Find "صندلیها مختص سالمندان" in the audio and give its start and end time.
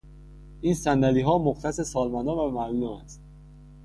0.73-2.37